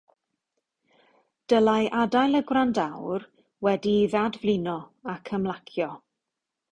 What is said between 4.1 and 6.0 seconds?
ddadflino ac ymlacio.